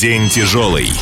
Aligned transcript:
День 0.00 0.28
тяжелый. 0.28 0.92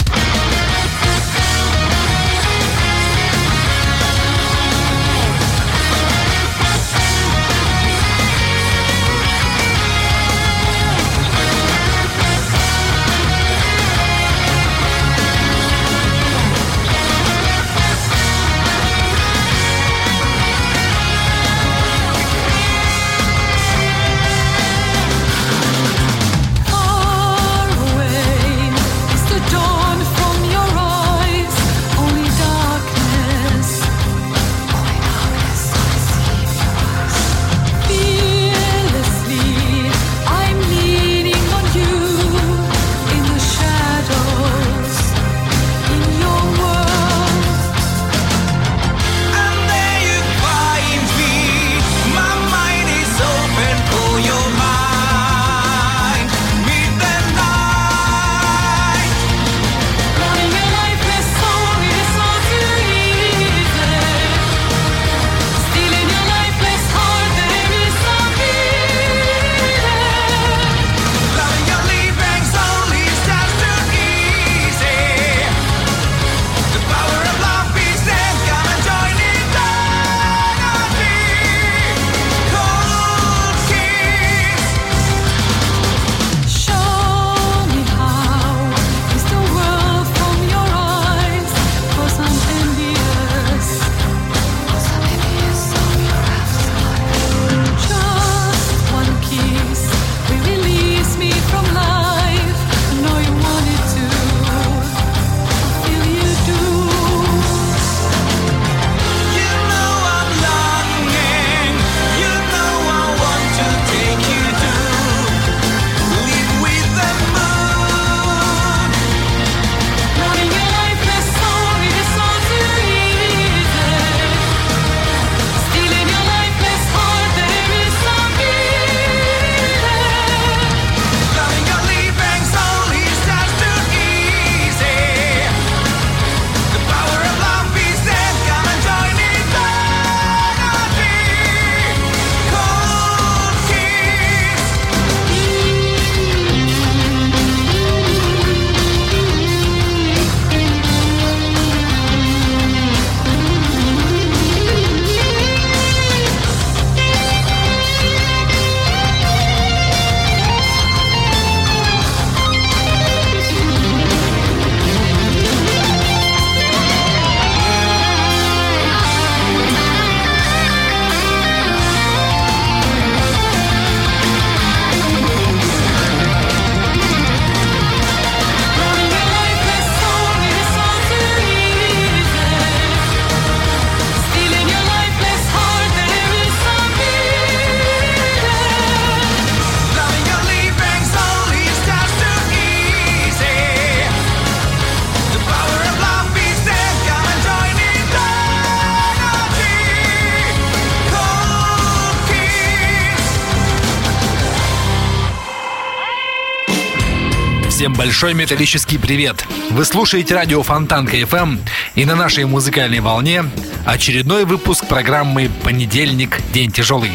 большой 208.07 208.35
металлический 208.35 208.99
привет! 208.99 209.45
Вы 209.71 209.85
слушаете 209.85 210.33
радио 210.33 210.63
Фонтан 210.63 211.09
К.Ф.М. 211.09 211.59
и 211.97 212.05
на 212.05 212.15
нашей 212.15 212.45
музыкальной 212.45 213.01
волне 213.01 213.45
очередной 213.85 214.45
выпуск 214.45 214.87
программы 214.87 215.51
«Понедельник. 215.65 216.39
День 216.55 216.71
тяжелый». 216.71 217.11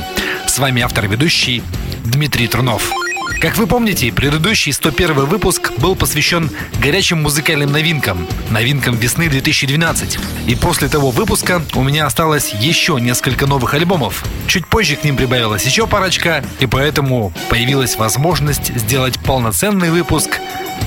С 0.47 0.59
вами 0.59 0.81
автор-ведущий 0.81 1.63
Дмитрий 2.03 2.49
Трунов. 2.49 2.91
Как 3.39 3.57
вы 3.57 3.67
помните, 3.67 4.11
предыдущий 4.11 4.73
101 4.73 5.25
выпуск 5.25 5.71
был 5.77 5.95
посвящен 5.95 6.51
горячим 6.79 7.23
музыкальным 7.23 7.71
новинкам, 7.71 8.27
новинкам 8.49 8.95
весны 8.97 9.29
2012. 9.29 10.19
И 10.45 10.55
после 10.55 10.89
того 10.89 11.09
выпуска 11.09 11.63
у 11.73 11.83
меня 11.83 12.05
осталось 12.05 12.53
еще 12.53 12.99
несколько 12.99 13.47
новых 13.47 13.73
альбомов. 13.73 14.25
Чуть 14.45 14.67
позже 14.67 14.97
к 14.97 15.05
ним 15.05 15.15
прибавилась 15.15 15.65
еще 15.65 15.87
парочка, 15.87 16.43
и 16.59 16.67
поэтому 16.67 17.31
появилась 17.49 17.95
возможность 17.95 18.75
сделать 18.75 19.19
полноценный 19.21 19.89
выпуск 19.89 20.39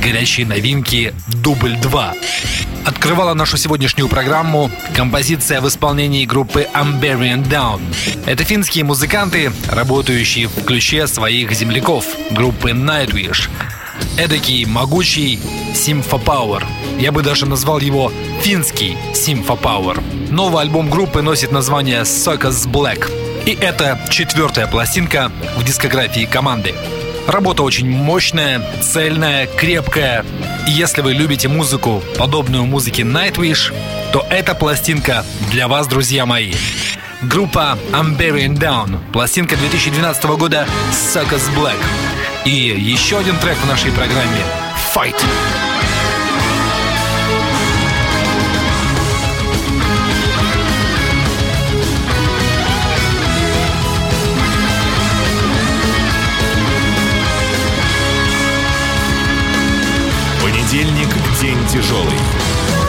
горячие 0.04 0.46
новинки 0.46 1.14
«Дубль 1.28 1.76
2». 1.76 2.12
Открывала 2.84 3.32
нашу 3.32 3.56
сегодняшнюю 3.56 4.08
программу 4.08 4.70
композиция 4.94 5.62
в 5.62 5.68
исполнении 5.68 6.26
группы 6.26 6.68
Amberian 6.74 7.42
Down. 7.48 7.80
Это 8.26 8.44
финские 8.44 8.84
музыканты, 8.84 9.50
работающие 9.70 10.48
в 10.48 10.64
ключе 10.64 11.06
своих 11.06 11.52
земляков, 11.52 12.04
группы 12.32 12.72
Nightwish. 12.72 13.48
Эдакий 14.18 14.66
могучий 14.66 15.40
Power. 15.74 16.62
Я 16.98 17.10
бы 17.10 17.22
даже 17.22 17.46
назвал 17.46 17.80
его 17.80 18.12
финский 18.42 18.98
Power. 19.14 20.02
Новый 20.30 20.62
альбом 20.62 20.90
группы 20.90 21.22
носит 21.22 21.50
название 21.50 22.02
Circus 22.02 22.68
Black. 22.68 23.10
И 23.46 23.52
это 23.52 23.98
четвертая 24.10 24.66
пластинка 24.66 25.32
в 25.56 25.64
дискографии 25.64 26.26
команды. 26.26 26.74
Работа 27.26 27.62
очень 27.62 27.88
мощная, 27.88 28.62
цельная, 28.82 29.46
крепкая. 29.46 30.24
И 30.68 30.70
если 30.70 31.00
вы 31.00 31.14
любите 31.14 31.48
музыку, 31.48 32.02
подобную 32.18 32.64
музыке 32.66 33.02
Nightwish, 33.02 33.72
то 34.12 34.26
эта 34.28 34.54
пластинка 34.54 35.24
для 35.50 35.66
вас, 35.66 35.86
друзья 35.86 36.26
мои. 36.26 36.52
Группа 37.22 37.78
Amberian 37.92 38.58
Down, 38.58 38.98
пластинка 39.12 39.56
2012 39.56 40.24
года 40.36 40.66
Circus 40.92 41.50
Black. 41.56 41.82
И 42.44 42.50
еще 42.50 43.18
один 43.18 43.36
трек 43.38 43.56
в 43.56 43.66
нашей 43.66 43.90
программе 43.92 44.42
Fight. 44.94 45.16
День 61.40 61.58
тяжелый. 61.68 62.83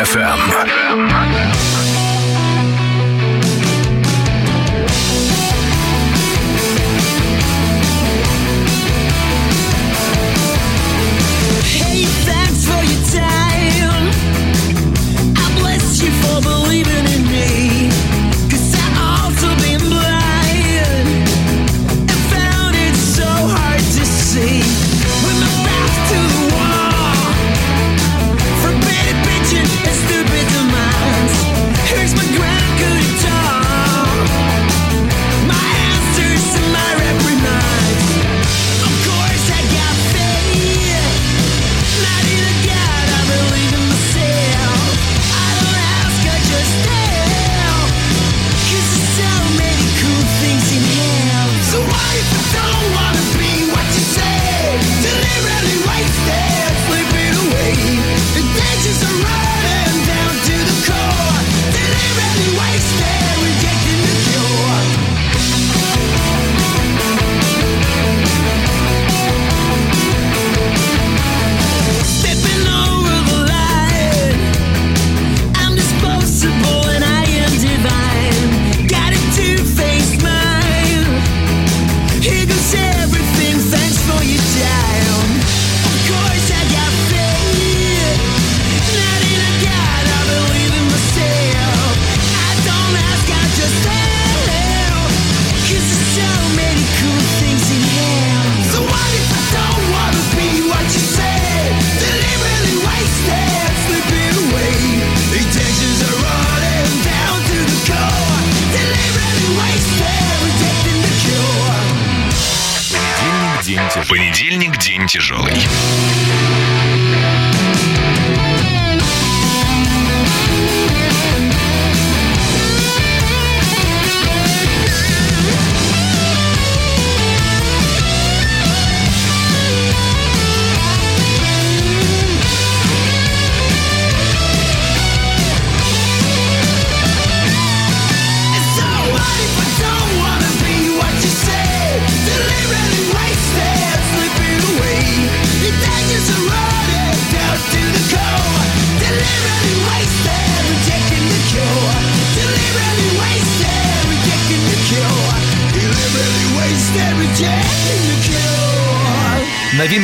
FM. 0.00 0.59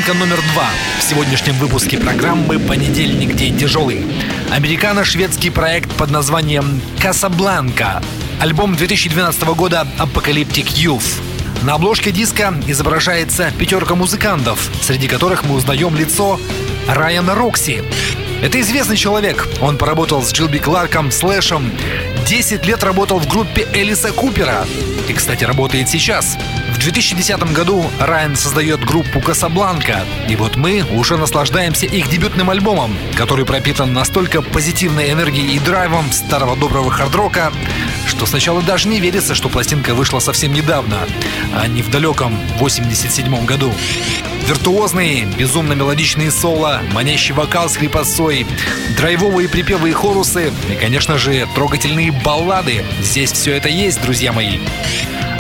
Новинка 0.06 0.24
номер 0.24 0.42
два 0.52 0.68
в 1.00 1.02
сегодняшнем 1.02 1.54
выпуске 1.54 1.98
программы 1.98 2.60
«Понедельник. 2.60 3.34
День 3.34 3.58
тяжелый». 3.58 4.04
Американо-шведский 4.52 5.50
проект 5.50 5.90
под 5.96 6.10
названием 6.10 6.80
«Касабланка». 7.00 8.02
Альбом 8.38 8.76
2012 8.76 9.42
года 9.56 9.86
«Apocalyptic 9.98 10.66
Youth». 10.74 11.20
На 11.64 11.74
обложке 11.74 12.12
диска 12.12 12.54
изображается 12.68 13.50
пятерка 13.58 13.96
музыкантов, 13.96 14.70
среди 14.80 15.08
которых 15.08 15.44
мы 15.44 15.56
узнаем 15.56 15.96
лицо 15.96 16.38
Райана 16.86 17.34
Рокси. 17.34 17.82
Это 18.42 18.60
известный 18.60 18.96
человек. 18.96 19.48
Он 19.60 19.76
поработал 19.76 20.22
с 20.22 20.32
Джилби 20.32 20.58
Кларком, 20.58 21.10
Слэшем, 21.10 21.72
10 22.26 22.64
лет 22.66 22.84
работал 22.84 23.18
в 23.18 23.26
группе 23.26 23.66
Элиса 23.72 24.12
Купера. 24.12 24.66
И, 25.08 25.12
кстати, 25.12 25.42
работает 25.42 25.88
сейчас. 25.88 26.36
В 26.86 26.88
2010 26.88 27.52
году 27.52 27.84
Райан 27.98 28.36
создает 28.36 28.78
группу 28.78 29.20
«Касабланка». 29.20 30.04
И 30.28 30.36
вот 30.36 30.54
мы 30.54 30.84
уже 30.92 31.16
наслаждаемся 31.16 31.84
их 31.84 32.08
дебютным 32.08 32.48
альбомом, 32.48 32.96
который 33.16 33.44
пропитан 33.44 33.92
настолько 33.92 34.40
позитивной 34.40 35.10
энергией 35.10 35.56
и 35.56 35.58
драйвом 35.58 36.12
старого 36.12 36.54
доброго 36.54 36.92
хардрока, 36.92 37.52
что 38.06 38.24
сначала 38.24 38.62
даже 38.62 38.86
не 38.86 39.00
верится, 39.00 39.34
что 39.34 39.48
пластинка 39.48 39.96
вышла 39.96 40.20
совсем 40.20 40.52
недавно, 40.52 40.98
а 41.56 41.66
не 41.66 41.82
в 41.82 41.90
далеком 41.90 42.38
87 42.60 43.44
году. 43.46 43.74
Виртуозные, 44.46 45.24
безумно 45.24 45.72
мелодичные 45.72 46.30
соло, 46.30 46.82
манящий 46.92 47.34
вокал 47.34 47.68
с 47.68 47.76
хрипотцой, 47.76 48.46
драйвовые 48.96 49.48
припевы 49.48 49.90
и 49.90 49.92
хорусы 49.92 50.52
и, 50.70 50.76
конечно 50.76 51.18
же, 51.18 51.48
трогательные 51.56 52.12
баллады. 52.12 52.84
Здесь 53.00 53.32
все 53.32 53.56
это 53.56 53.68
есть, 53.68 54.00
друзья 54.00 54.32
мои. 54.32 54.60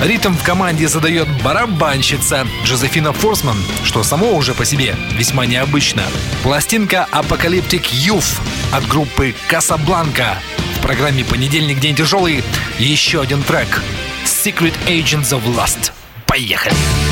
Ритм 0.00 0.34
в 0.34 0.42
команде 0.42 0.88
задает 0.88 1.26
барабанщица 1.42 2.46
Джозефина 2.64 3.12
Форсман, 3.12 3.56
что 3.82 4.02
само 4.02 4.34
уже 4.34 4.52
по 4.52 4.64
себе 4.64 4.94
весьма 5.12 5.46
необычно. 5.46 6.02
Пластинка 6.42 7.08
Apocalyptic 7.12 7.90
Youth 7.92 8.40
от 8.72 8.86
группы 8.86 9.34
Casablanca. 9.50 10.36
В 10.78 10.82
программе 10.82 11.24
«Понедельник. 11.24 11.80
День 11.80 11.96
тяжелый» 11.96 12.44
еще 12.78 13.22
один 13.22 13.42
трек 13.42 13.82
Secret 14.24 14.74
Agents 14.86 15.30
of 15.30 15.42
Lust. 15.46 15.92
Поехали! 16.26 16.74
If 16.74 17.05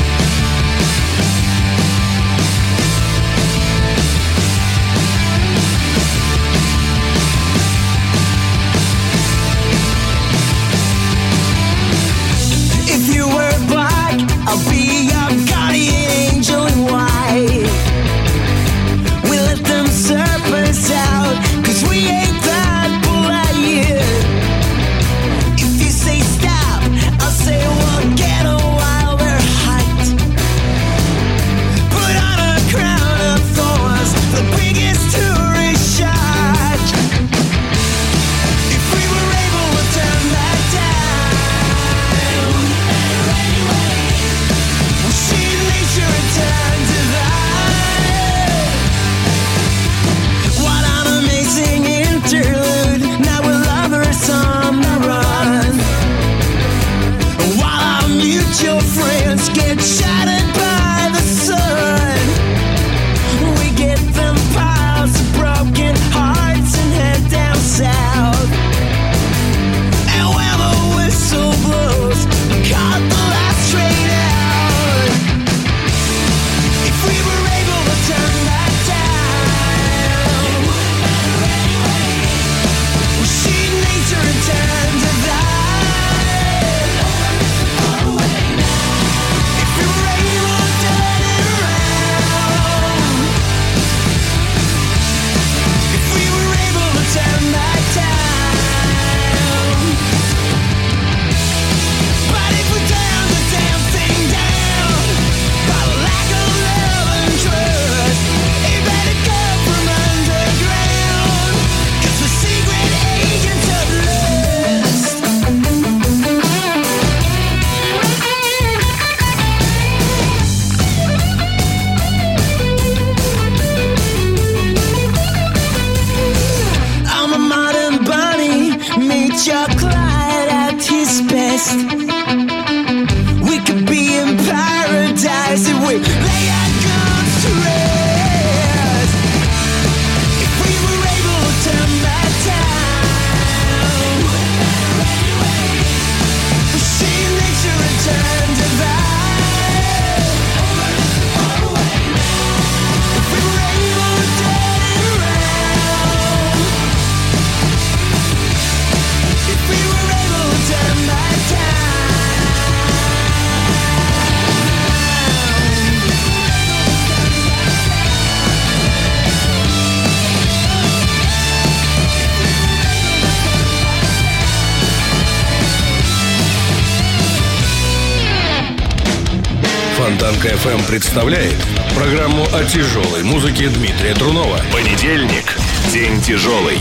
представляет 180.87 181.55
программу 181.95 182.43
о 182.53 182.63
тяжелой 182.63 183.23
музыке 183.23 183.69
Дмитрия 183.69 184.13
Трунова. 184.13 184.59
Понедельник. 184.71 185.57
День 185.91 186.21
тяжелый. 186.21 186.77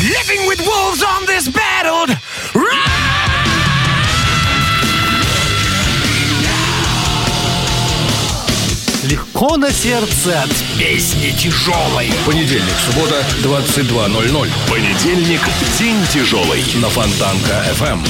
Living 0.00 0.46
with 0.46 0.60
wolves 0.60 1.02
on 1.02 1.26
this 1.26 1.48
battle. 1.48 2.06
Легко 9.04 9.56
на 9.56 9.70
сердце 9.72 10.42
от 10.42 10.50
песни 10.78 11.30
тяжелой. 11.30 12.12
Понедельник, 12.24 12.74
суббота, 12.84 13.24
22.00 13.42 14.50
Понедельник. 14.68 15.40
День 15.78 15.98
тяжелый. 16.12 16.64
на 16.76 16.88
Фонтанка 16.88 17.64
FM. 17.78 18.00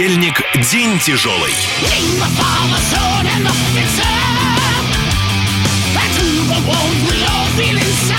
Понедельник. 0.00 0.40
День 0.72 0.98
тяжелый. 0.98 1.52
Jesus 7.60 8.10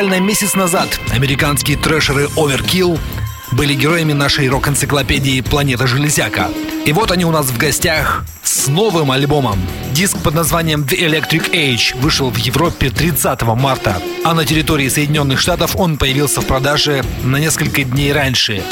Буквально 0.00 0.24
месяц 0.24 0.54
назад 0.54 0.98
американские 1.10 1.76
трэшеры 1.76 2.24
Overkill 2.34 2.98
были 3.52 3.74
героями 3.74 4.14
нашей 4.14 4.48
рок-энциклопедии 4.48 5.42
«Планета 5.42 5.86
Железяка». 5.86 6.48
И 6.86 6.92
вот 6.94 7.10
они 7.10 7.26
у 7.26 7.30
нас 7.30 7.48
в 7.48 7.58
гостях 7.58 8.24
с 8.42 8.68
новым 8.68 9.10
альбомом. 9.10 9.60
Диск 9.92 10.16
под 10.22 10.32
названием 10.32 10.84
The 10.84 10.98
Electric 11.06 11.50
Age 11.50 12.00
вышел 12.00 12.30
в 12.30 12.38
Европе 12.38 12.88
30 12.88 13.42
марта, 13.42 14.00
а 14.24 14.32
на 14.32 14.46
территории 14.46 14.88
Соединенных 14.88 15.38
Штатов 15.38 15.76
он 15.76 15.98
появился 15.98 16.40
в 16.40 16.46
продаже 16.46 17.04
на 17.22 17.36
несколько 17.36 17.84
дней 17.84 18.14
раньше. 18.14 18.62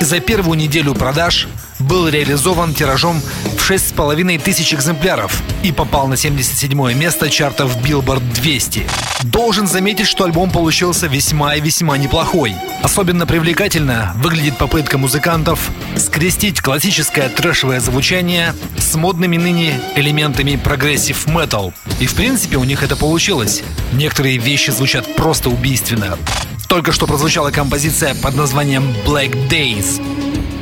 И 0.00 0.04
за 0.04 0.20
первую 0.20 0.56
неделю 0.56 0.94
продаж 0.94 1.46
был 1.78 2.08
реализован 2.08 2.72
тиражом 2.72 3.20
в 3.60 3.70
6,5 3.70 4.40
тысяч 4.42 4.74
экземпляров 4.74 5.42
и 5.62 5.70
попал 5.70 6.08
на 6.08 6.16
77 6.16 6.94
место 6.94 7.28
чартов 7.30 7.76
Billboard 7.76 8.22
200. 8.32 8.86
Должен 9.24 9.66
заметить, 9.66 10.06
что 10.06 10.24
альбом 10.24 10.50
получился 10.50 11.06
весьма 11.06 11.54
и 11.54 11.60
весьма 11.60 11.98
неплохой. 11.98 12.54
Особенно 12.82 13.26
привлекательно 13.26 14.12
выглядит 14.16 14.56
попытка 14.56 14.98
музыкантов 14.98 15.70
скрестить 15.96 16.60
классическое 16.60 17.28
трэшевое 17.28 17.80
звучание 17.80 18.54
с 18.78 18.94
модными 18.94 19.36
ныне 19.36 19.78
элементами 19.94 20.56
progressive 20.56 21.26
metal. 21.26 21.72
И 22.00 22.06
в 22.06 22.14
принципе 22.14 22.56
у 22.56 22.64
них 22.64 22.82
это 22.82 22.96
получилось. 22.96 23.62
Некоторые 23.92 24.38
вещи 24.38 24.70
звучат 24.70 25.14
просто 25.14 25.50
убийственно. 25.50 26.18
Только 26.66 26.92
что 26.92 27.06
прозвучала 27.06 27.50
композиция 27.50 28.14
под 28.14 28.34
названием 28.36 28.84
Black 29.06 29.48
Days. 29.48 30.02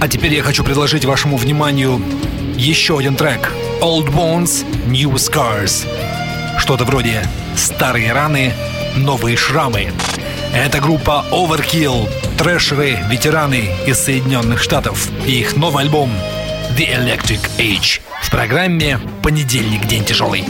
А 0.00 0.08
теперь 0.08 0.34
я 0.34 0.42
хочу 0.42 0.64
предложить 0.64 1.04
вашему 1.04 1.36
вниманию 1.36 2.02
еще 2.58 2.98
один 2.98 3.14
трек 3.14 3.52
Old 3.80 4.08
Bones, 4.08 4.66
New 4.86 5.12
Scars. 5.14 5.86
Что-то 6.58 6.84
вроде 6.84 7.22
«Старые 7.56 8.12
раны, 8.12 8.52
новые 8.96 9.36
шрамы». 9.36 9.92
Это 10.52 10.80
группа 10.80 11.24
Overkill, 11.30 12.10
трэшеры, 12.36 12.98
ветераны 13.08 13.70
из 13.86 13.98
Соединенных 14.00 14.60
Штатов 14.60 15.08
и 15.24 15.40
их 15.40 15.56
новый 15.56 15.84
альбом 15.84 16.10
The 16.76 16.88
Electric 16.98 17.48
Age 17.58 18.00
в 18.22 18.30
программе 18.30 18.98
«Понедельник. 19.22 19.86
День 19.86 20.04
тяжелый». 20.04 20.44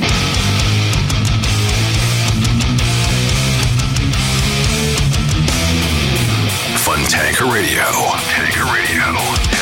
Funtanker 6.86 7.46
Radio. 7.46 7.84
Funtanker 7.92 8.64
Radio. 8.64 9.57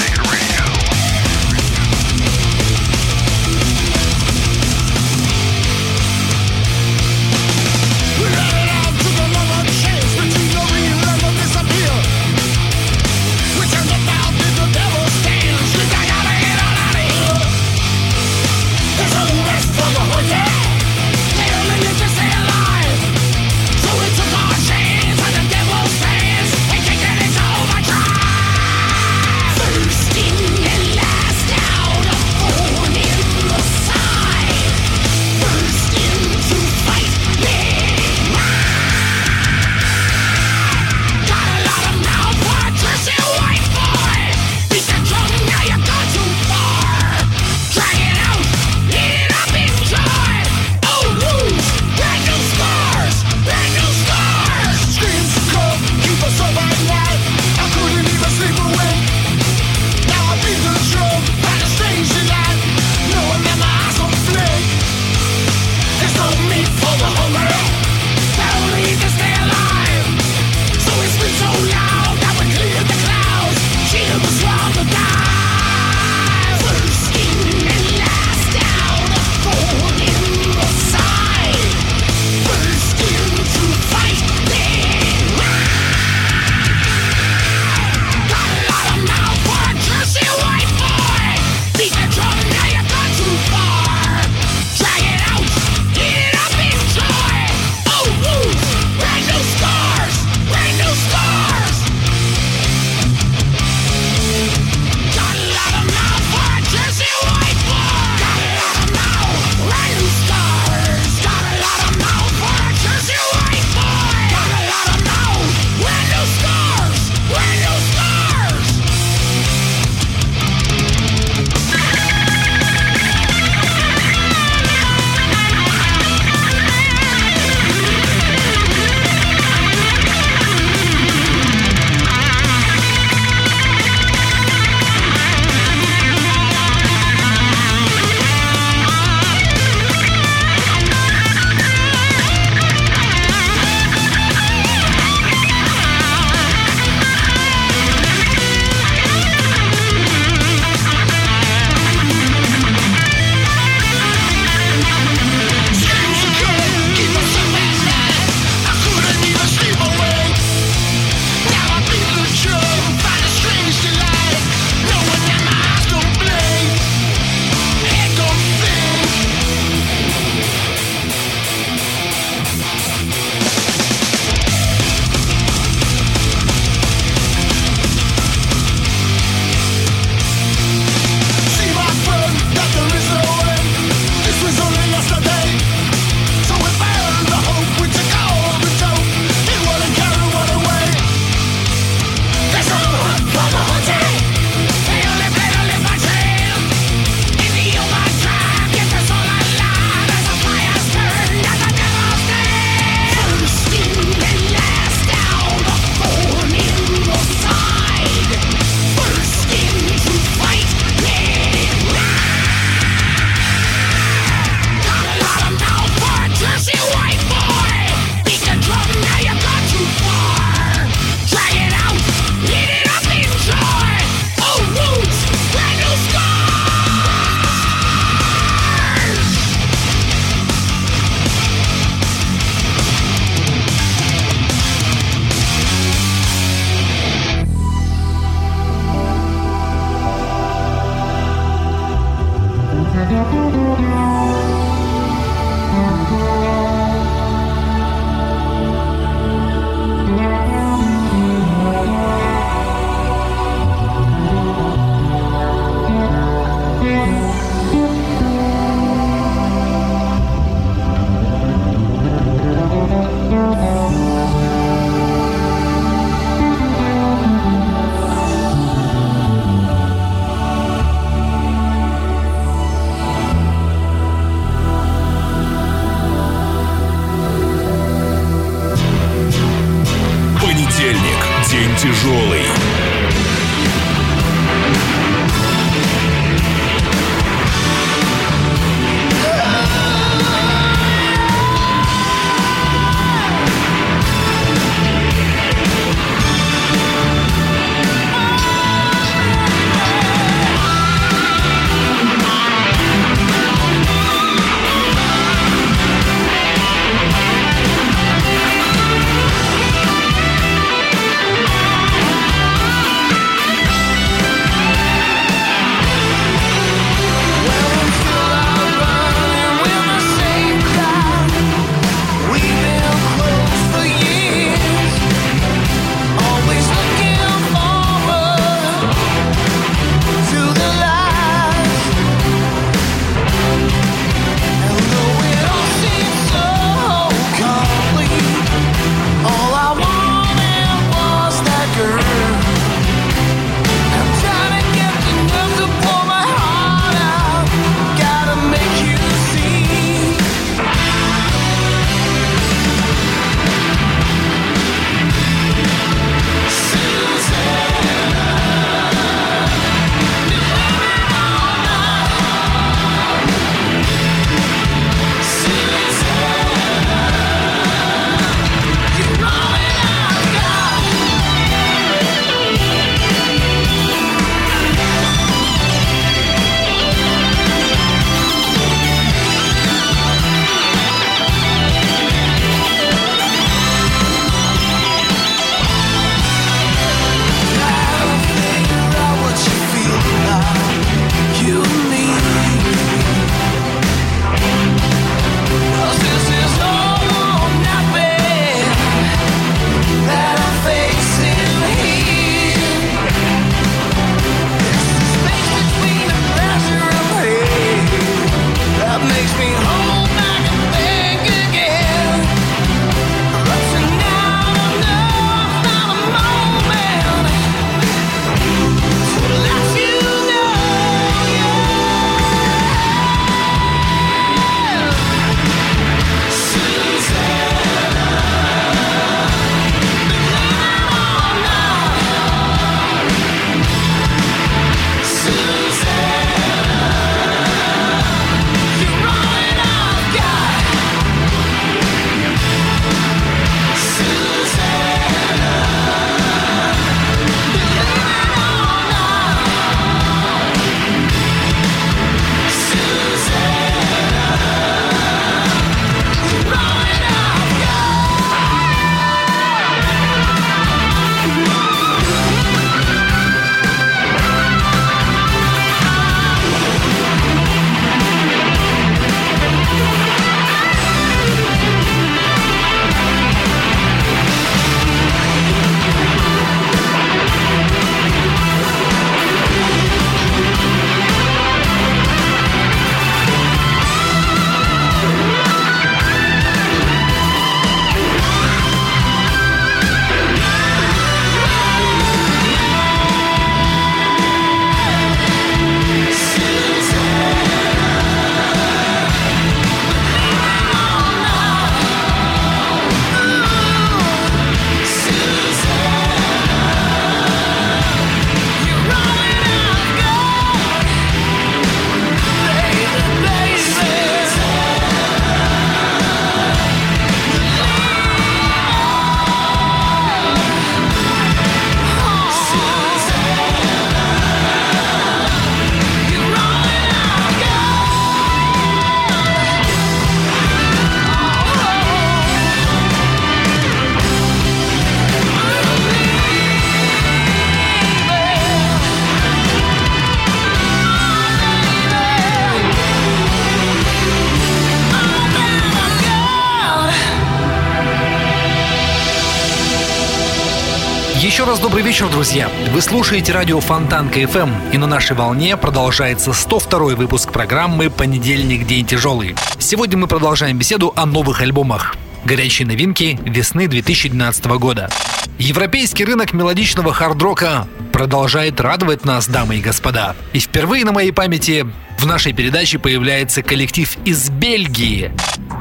Вечер, 551.96 552.10
друзья. 552.10 552.50
Вы 552.74 552.82
слушаете 552.82 553.32
радио 553.32 553.58
Фонтанка 553.58 554.20
FM, 554.20 554.74
и 554.74 554.76
на 554.76 554.86
нашей 554.86 555.16
волне 555.16 555.56
продолжается 555.56 556.34
102 556.34 556.94
выпуск 556.94 557.32
программы 557.32 557.88
«Понедельник. 557.88 558.66
День 558.66 558.84
тяжелый». 558.84 559.34
Сегодня 559.58 559.96
мы 559.96 560.06
продолжаем 560.06 560.58
беседу 560.58 560.92
о 560.94 561.06
новых 561.06 561.40
альбомах. 561.40 561.96
Горячие 562.26 562.68
новинки 562.68 563.18
весны 563.24 563.66
2012 563.66 564.44
года. 564.58 564.90
Европейский 565.38 566.04
рынок 566.04 566.34
мелодичного 566.34 566.92
хард-рока 566.92 567.66
продолжает 567.94 568.60
радовать 568.60 569.06
нас, 569.06 569.26
дамы 569.26 569.56
и 569.56 569.62
господа. 569.62 570.14
И 570.34 570.38
впервые 570.38 570.84
на 570.84 570.92
моей 570.92 571.12
памяти 571.12 571.66
в 571.98 572.04
нашей 572.04 572.34
передаче 572.34 572.78
появляется 572.78 573.42
коллектив 573.42 573.96
из 574.04 574.28
Бельгии. 574.28 575.12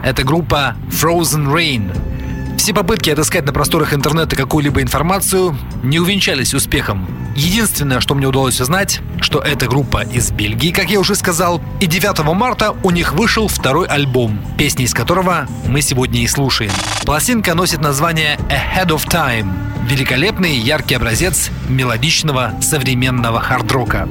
Это 0.04 0.26
группа 0.26 0.76
Frozen 0.90 1.48
Rain. 1.48 2.15
Все 2.58 2.74
попытки 2.74 3.10
отыскать 3.10 3.46
на 3.46 3.54
просторах 3.54 3.94
интернета 3.94 4.36
какую-либо 4.36 4.82
информацию 4.82 5.58
не 5.84 6.00
увенчались 6.00 6.54
успехом. 6.54 7.08
Единственное, 7.36 8.00
что 8.00 8.16
мне 8.16 8.28
удалось 8.28 8.62
узнать, 8.62 9.02
что 9.20 9.40
эта 9.40 9.68
группа 9.68 10.04
из 10.04 10.32
Бельгии, 10.32 10.72
как 10.72 10.90
я 10.90 11.00
уже 11.00 11.16
сказал, 11.16 11.62
и 11.82 11.86
9 11.86 12.24
марта 12.34 12.74
у 12.84 12.92
них 12.92 13.14
вышел 13.14 13.48
второй 13.48 13.88
альбом, 13.88 14.40
песни 14.58 14.86
из 14.86 14.94
которого 14.94 15.48
мы 15.68 15.82
сегодня 15.82 16.22
и 16.22 16.28
слушаем. 16.28 16.72
Пластинка 17.04 17.54
носит 17.54 17.82
название 17.82 18.40
Ahead 18.50 18.88
of 18.88 19.06
Time. 19.08 19.52
Великолепный 19.88 20.58
яркий 20.58 20.96
образец 20.96 21.52
мелодичного 21.68 22.54
современного 22.62 23.42
хард-рока. 23.42 24.08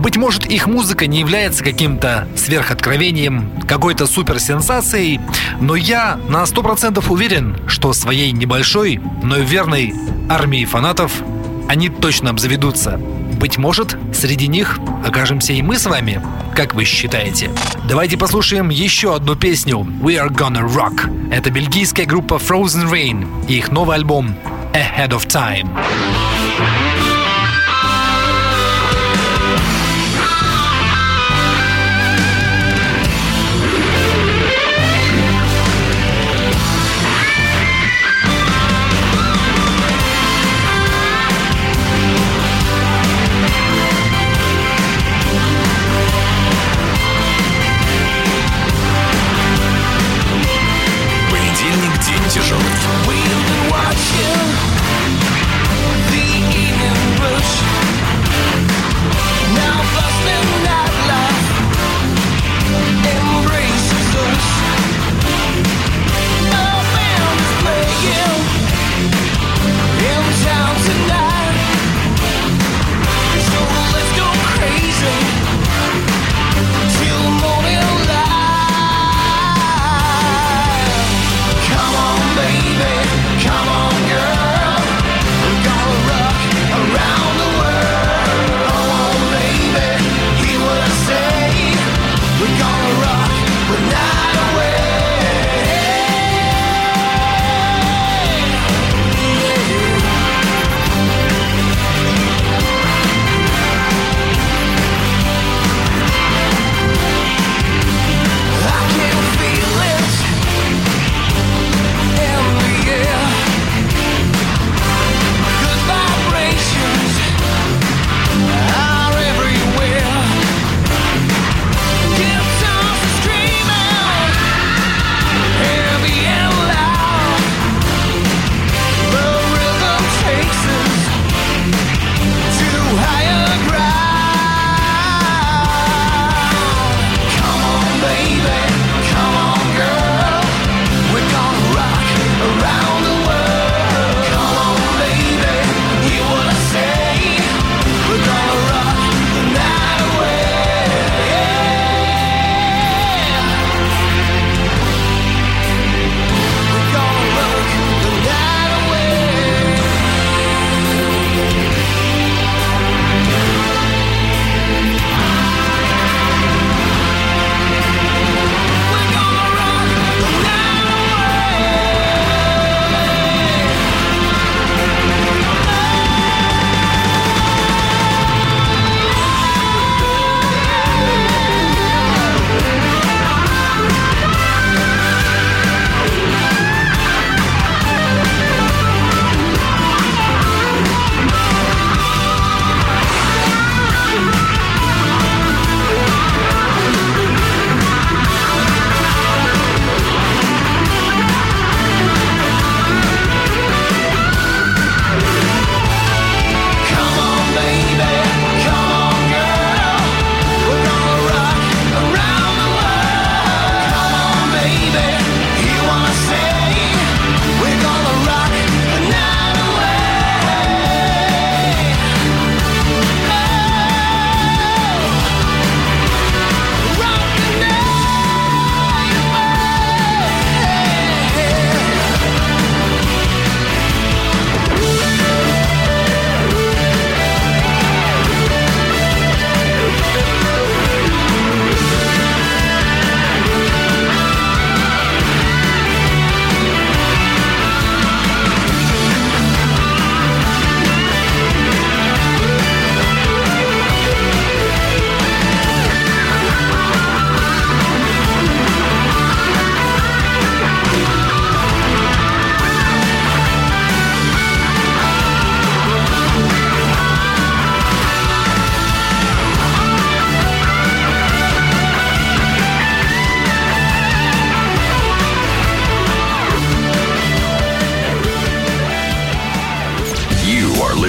Быть 0.00 0.16
может, 0.16 0.46
их 0.46 0.66
музыка 0.66 1.06
не 1.06 1.20
является 1.20 1.62
каким-то 1.62 2.26
сверхоткровением, 2.34 3.50
какой-то 3.68 4.06
суперсенсацией, 4.06 5.20
но 5.60 5.76
я 5.76 6.18
на 6.28 6.44
100% 6.44 7.04
уверен, 7.10 7.58
что 7.66 7.92
своей 7.92 8.32
небольшой, 8.32 8.98
но 9.22 9.36
верной 9.36 9.94
армией 10.30 10.64
фанатов 10.64 11.12
они 11.68 11.90
точно 11.90 12.30
обзаведутся. 12.30 12.98
Быть 13.38 13.58
может, 13.58 13.96
среди 14.14 14.46
них 14.46 14.78
окажемся 15.06 15.52
и 15.52 15.60
мы 15.60 15.78
с 15.78 15.84
вами, 15.84 16.22
как 16.56 16.74
вы 16.74 16.84
считаете? 16.84 17.50
Давайте 17.86 18.16
послушаем 18.16 18.70
еще 18.70 19.14
одну 19.14 19.36
песню 19.36 19.80
We 19.80 20.16
Are 20.16 20.30
Gonna 20.30 20.66
Rock. 20.66 21.30
Это 21.30 21.50
бельгийская 21.50 22.06
группа 22.06 22.34
Frozen 22.34 22.90
Rain 22.90 23.26
и 23.48 23.58
их 23.58 23.70
новый 23.70 23.96
альбом 23.96 24.34
Ahead 24.72 25.10
of 25.10 25.26
Time. 25.26 25.68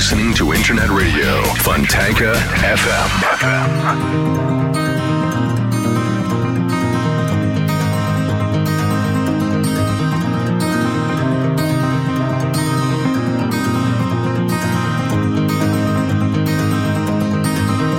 Internet 0.02 0.90
radio. 0.90 1.44
Fontanka 1.62 2.34
FM. 2.64 3.10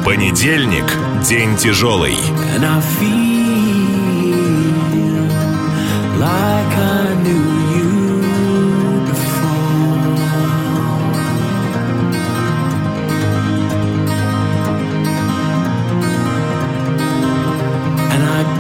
Понедельник– 0.05 0.85
день 1.29 1.57
тяжелый. 1.57 2.19
And 2.57 2.65
I 2.65 2.81
feel 2.81 3.13
like 6.19 6.77
I 6.77 7.02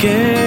again. 0.04 0.41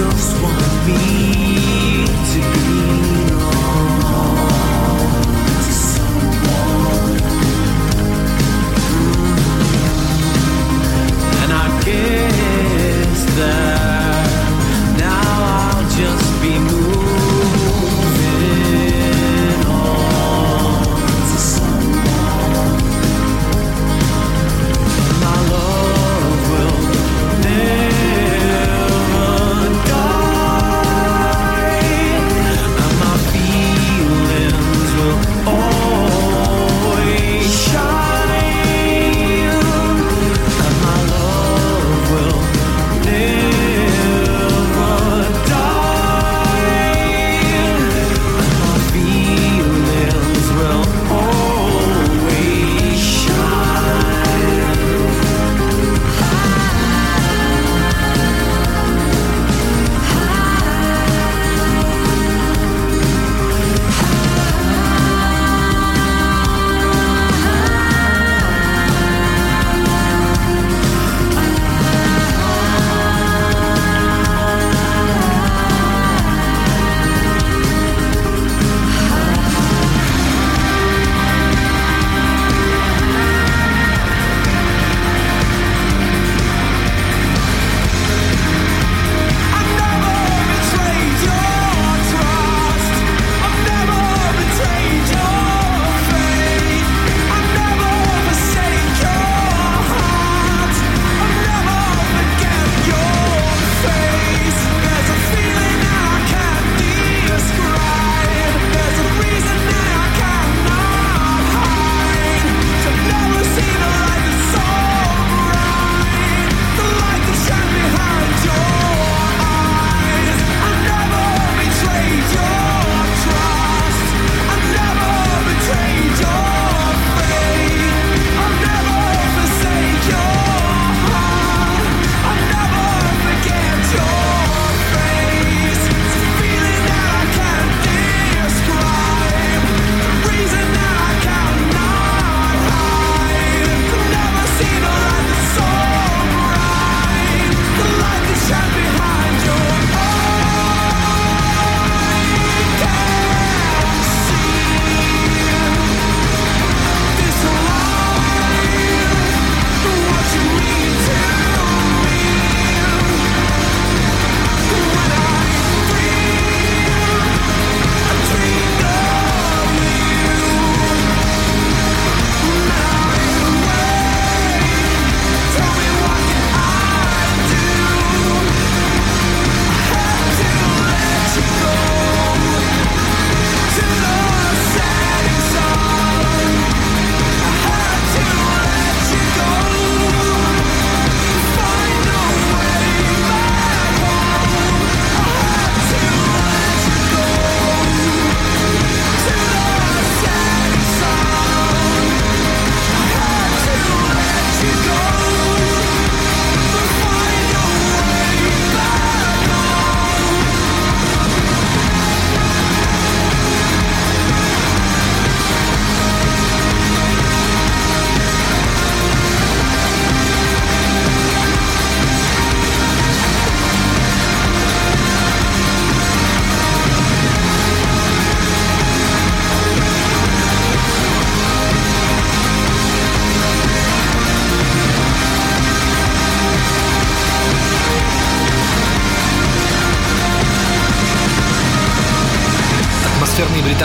just 0.00 0.42
want 0.42 0.86
me. 0.86 1.49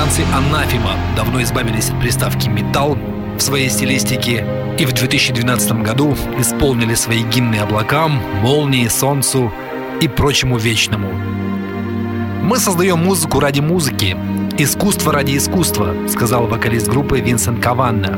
Британцы 0.05 0.33
«Анафима» 0.35 0.91
давно 1.15 1.41
избавились 1.41 1.89
от 1.89 1.99
приставки 1.99 2.47
«металл» 2.47 2.95
в 3.39 3.41
своей 3.41 3.71
стилистике 3.71 4.45
и 4.77 4.85
в 4.85 4.93
2012 4.93 5.81
году 5.81 6.15
исполнили 6.37 6.93
свои 6.93 7.23
гимны 7.23 7.55
облакам, 7.55 8.21
молнии, 8.43 8.87
солнцу 8.87 9.51
и 10.01 10.07
прочему 10.07 10.59
вечному. 10.59 11.09
«Мы 12.43 12.59
создаем 12.59 12.99
музыку 12.99 13.39
ради 13.39 13.61
музыки, 13.61 14.15
искусство 14.59 15.11
ради 15.11 15.37
искусства», 15.37 15.95
сказал 16.07 16.45
вокалист 16.45 16.87
группы 16.87 17.19
Винсент 17.19 17.59
Каванна. 17.59 18.15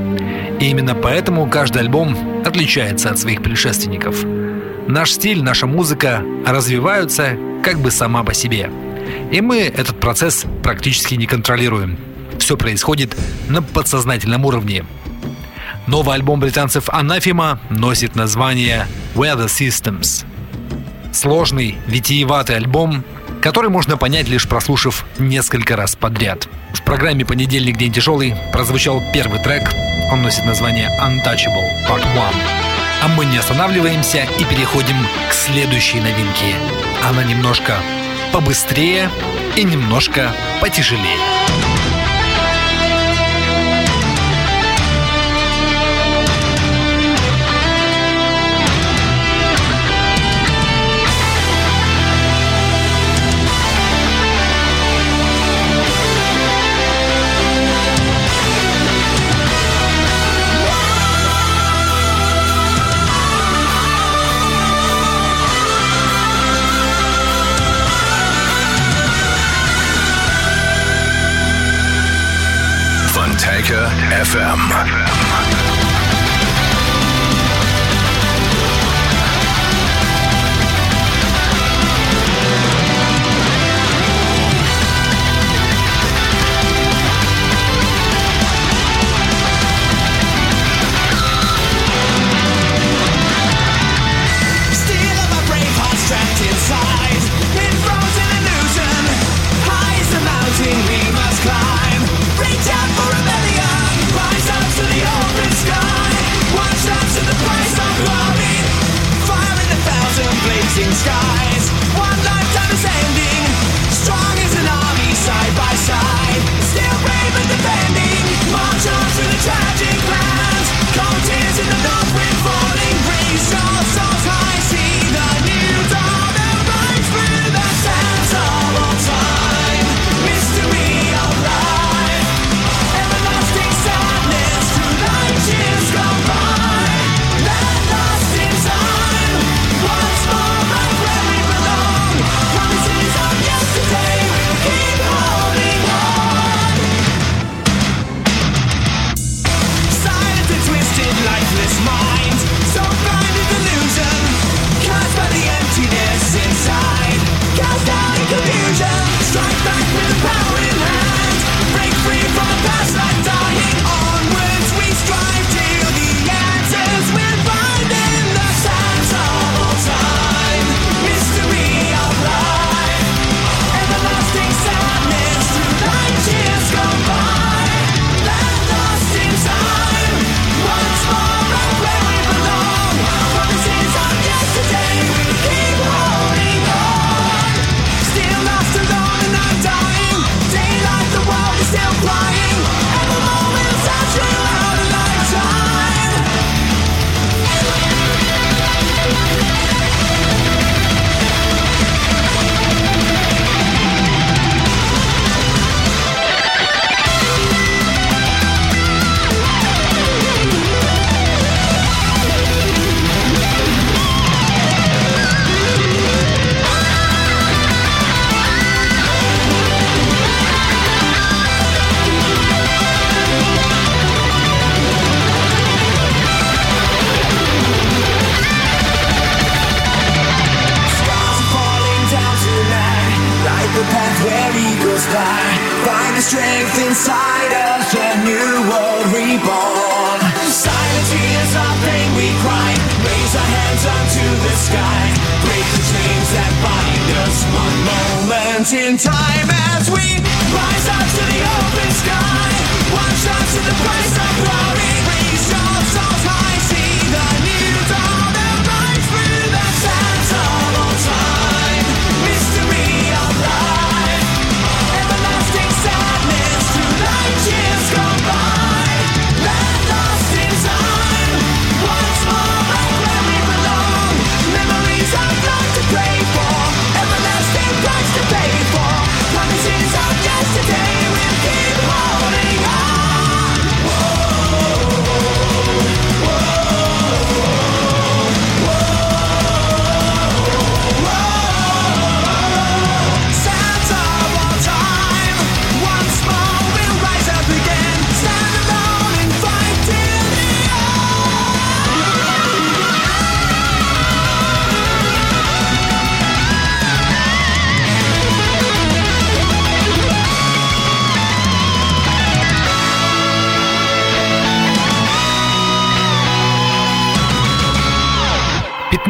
И 0.60 0.66
именно 0.66 0.94
поэтому 0.94 1.50
каждый 1.50 1.84
альбом 1.84 2.18
отличается 2.46 3.12
от 3.12 3.18
своих 3.18 3.42
предшественников. 3.42 4.26
Наш 4.88 5.14
стиль, 5.14 5.42
наша 5.42 5.68
музыка 5.68 6.22
развиваются 6.46 7.38
как 7.64 7.80
бы 7.80 7.92
сама 7.92 8.26
по 8.26 8.34
себе– 8.34 8.70
и 9.32 9.42
мы 9.42 9.60
этот 9.60 10.00
процесс 10.00 10.46
практически 10.64 11.16
не 11.16 11.26
контролируем. 11.26 11.98
Все 12.40 12.56
происходит 12.56 13.16
на 13.50 13.62
подсознательном 13.62 14.46
уровне. 14.46 14.86
Новый 15.86 16.16
альбом 16.16 16.40
британцев 16.40 16.90
«Анафима» 16.90 17.60
носит 17.70 18.16
название 18.16 18.88
«Weather 19.16 19.48
Systems». 19.48 20.26
Сложный, 21.14 21.76
витиеватый 21.88 22.58
альбом, 22.58 23.04
который 23.42 23.70
можно 23.70 23.98
понять, 23.98 24.28
лишь 24.28 24.48
прослушав 24.48 25.06
несколько 25.18 25.76
раз 25.76 25.96
подряд. 25.96 26.48
В 26.74 26.82
программе 26.84 27.26
«Понедельник. 27.26 27.78
День 27.78 27.94
тяжелый» 27.94 28.36
прозвучал 28.54 29.02
первый 29.14 29.42
трек. 29.42 29.64
Он 30.12 30.22
носит 30.22 30.46
название 30.46 30.90
«Untouchable 31.02 31.68
Part 31.88 32.04
1». 32.04 32.34
А 33.04 33.08
мы 33.10 33.26
не 33.26 33.38
останавливаемся 33.38 34.26
и 34.40 34.44
переходим 34.44 34.96
к 35.30 35.34
следующей 35.34 36.00
новинке. 36.00 36.56
Она 37.08 37.24
немножко 37.24 37.76
побыстрее 38.32 39.10
и 39.56 39.64
немножко 39.64 40.34
потяжелее. 40.62 41.47
FM. 73.98 74.60
FM. 74.70 75.07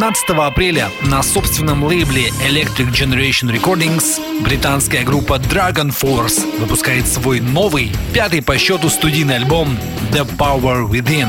15 0.07 0.29
апреля 0.37 0.89
на 1.01 1.21
собственном 1.21 1.83
лейбле 1.83 2.29
Electric 2.47 2.93
Generation 2.93 3.53
Recordings 3.53 4.41
британская 4.41 5.03
группа 5.03 5.33
Dragon 5.33 5.93
Force 5.93 6.59
выпускает 6.61 7.05
свой 7.05 7.41
новый, 7.41 7.91
пятый 8.13 8.41
по 8.41 8.57
счету 8.57 8.87
студийный 8.87 9.35
альбом 9.35 9.77
The 10.13 10.25
Power 10.37 10.89
Within. 10.89 11.27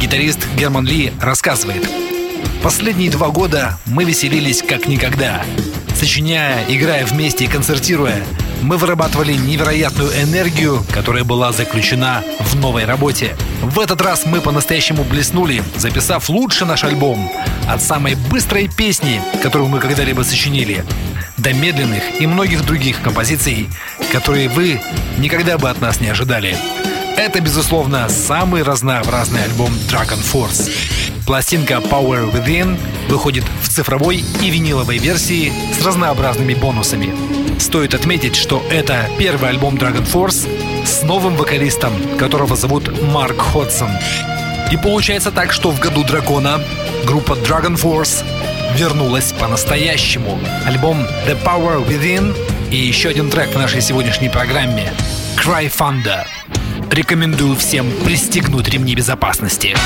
Гитарист 0.00 0.40
Герман 0.56 0.84
Ли 0.84 1.12
рассказывает. 1.20 1.88
Последние 2.60 3.08
два 3.08 3.28
года 3.28 3.78
мы 3.86 4.02
веселились 4.02 4.64
как 4.64 4.88
никогда. 4.88 5.44
Сочиняя, 5.94 6.64
играя 6.68 7.06
вместе 7.06 7.44
и 7.44 7.48
концертируя, 7.48 8.24
мы 8.62 8.76
вырабатывали 8.76 9.34
невероятную 9.34 10.10
энергию, 10.22 10.84
которая 10.92 11.24
была 11.24 11.52
заключена 11.52 12.22
в 12.40 12.56
новой 12.56 12.84
работе. 12.84 13.36
В 13.60 13.78
этот 13.80 14.00
раз 14.00 14.24
мы 14.24 14.40
по-настоящему 14.40 15.04
блеснули, 15.04 15.62
записав 15.76 16.28
лучше 16.28 16.64
наш 16.64 16.84
альбом. 16.84 17.30
От 17.68 17.82
самой 17.82 18.14
быстрой 18.14 18.68
песни, 18.68 19.20
которую 19.42 19.68
мы 19.68 19.80
когда-либо 19.80 20.22
сочинили, 20.22 20.84
до 21.36 21.52
медленных 21.52 22.20
и 22.20 22.26
многих 22.26 22.64
других 22.64 23.00
композиций, 23.02 23.68
которые 24.12 24.48
вы 24.48 24.80
никогда 25.18 25.58
бы 25.58 25.68
от 25.68 25.80
нас 25.80 26.00
не 26.00 26.08
ожидали. 26.08 26.56
Это, 27.16 27.40
безусловно, 27.40 28.08
самый 28.08 28.62
разнообразный 28.62 29.44
альбом 29.44 29.72
Dragon 29.88 30.22
Force. 30.22 31.11
Пластинка 31.26 31.74
Power 31.74 32.32
Within 32.32 32.78
выходит 33.08 33.44
в 33.62 33.68
цифровой 33.68 34.24
и 34.42 34.50
виниловой 34.50 34.98
версии 34.98 35.52
с 35.72 35.84
разнообразными 35.84 36.54
бонусами. 36.54 37.14
Стоит 37.58 37.94
отметить, 37.94 38.34
что 38.34 38.62
это 38.70 39.08
первый 39.18 39.50
альбом 39.50 39.76
Dragon 39.76 40.04
Force 40.04 40.48
с 40.84 41.02
новым 41.02 41.36
вокалистом, 41.36 41.92
которого 42.18 42.56
зовут 42.56 42.90
Марк 43.02 43.40
Ходсон. 43.40 43.90
И 44.72 44.76
получается 44.76 45.30
так, 45.30 45.52
что 45.52 45.70
в 45.70 45.78
году 45.78 46.02
Дракона 46.02 46.60
группа 47.06 47.34
Dragon 47.34 47.76
Force 47.80 48.24
вернулась 48.74 49.32
по-настоящему. 49.32 50.40
Альбом 50.66 51.02
The 51.26 51.40
Power 51.44 51.86
Within 51.86 52.36
и 52.70 52.76
еще 52.76 53.10
один 53.10 53.30
трек 53.30 53.50
в 53.50 53.58
нашей 53.58 53.80
сегодняшней 53.80 54.28
программе 54.28 54.92
Cry 55.36 55.70
Thunder. 55.70 56.24
Рекомендую 56.90 57.56
всем 57.56 57.90
пристегнуть 58.04 58.68
ремни 58.68 58.94
безопасности. 58.94 59.76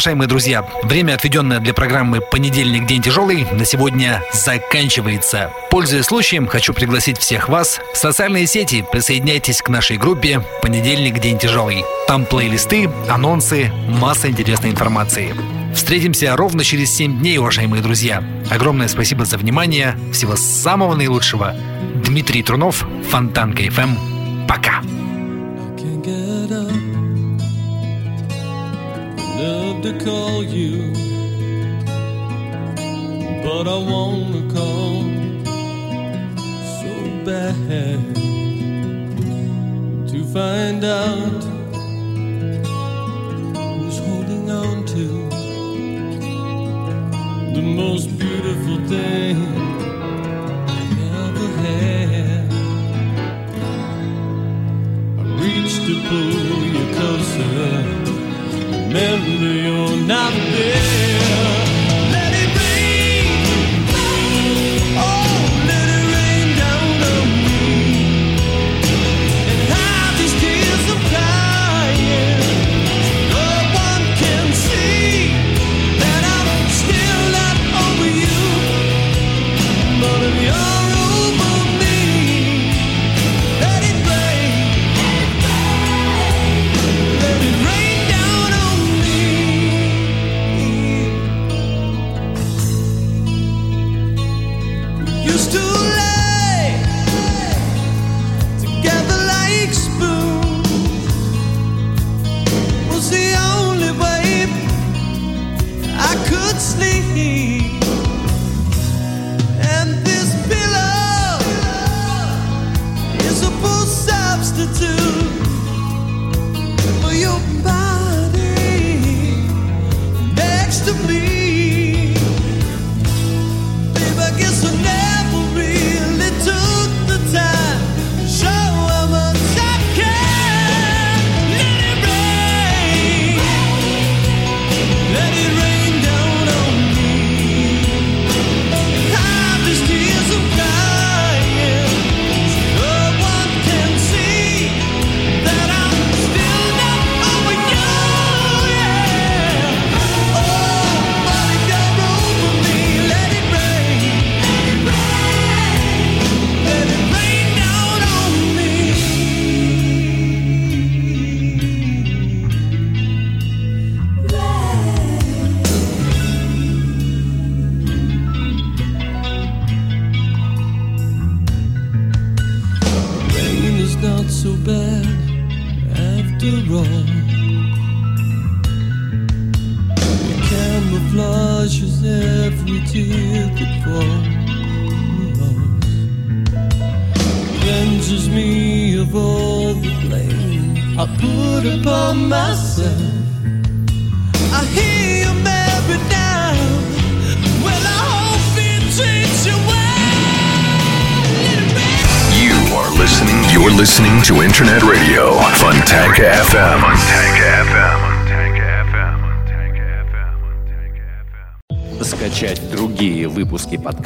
уважаемые 0.00 0.28
друзья, 0.28 0.66
время, 0.82 1.12
отведенное 1.12 1.58
для 1.58 1.74
программы 1.74 2.22
«Понедельник. 2.22 2.86
День 2.86 3.02
тяжелый» 3.02 3.46
на 3.52 3.66
сегодня 3.66 4.22
заканчивается. 4.32 5.52
Пользуясь 5.70 6.06
случаем, 6.06 6.46
хочу 6.46 6.72
пригласить 6.72 7.18
всех 7.18 7.50
вас 7.50 7.78
в 7.92 7.98
социальные 7.98 8.46
сети. 8.46 8.82
Присоединяйтесь 8.90 9.60
к 9.60 9.68
нашей 9.68 9.98
группе 9.98 10.42
«Понедельник. 10.62 11.18
День 11.18 11.38
тяжелый». 11.38 11.84
Там 12.08 12.24
плейлисты, 12.24 12.88
анонсы, 13.10 13.70
масса 13.88 14.30
интересной 14.30 14.70
информации. 14.70 15.34
Встретимся 15.74 16.34
ровно 16.34 16.64
через 16.64 16.90
7 16.94 17.18
дней, 17.18 17.36
уважаемые 17.36 17.82
друзья. 17.82 18.24
Огромное 18.48 18.88
спасибо 18.88 19.26
за 19.26 19.36
внимание. 19.36 19.98
Всего 20.14 20.34
самого 20.34 20.94
наилучшего. 20.94 21.54
Дмитрий 22.06 22.42
Трунов, 22.42 22.86
Фонтанка 23.10 23.64
FM. 23.64 23.82
Эм. 23.82 24.46
Пока. 24.48 24.80
to 29.82 29.98
call 30.04 30.44
you, 30.44 30.92
but 33.42 33.66
I 33.66 33.78
wanna 33.92 34.42
call 34.52 35.04
so 36.80 36.92
bad 37.24 38.14
to 40.10 40.24
find 40.34 40.84
out 40.84 41.42
who's 43.78 43.98
holding 44.00 44.50
on 44.50 44.84
to 44.84 45.06
the 47.54 47.62
most 47.62 48.18
beautiful 48.18 48.76
thing 48.86 49.36
I 50.68 50.80
ever 51.24 51.48
had. 51.64 52.52
I 55.18 55.22
reached 55.40 55.82
to 55.86 55.94
pull 56.08 56.64
you 56.74 56.84
closer 56.94 57.99
remember 58.92 59.46
you're 59.46 59.96
not 60.04 60.32
there. 60.32 61.29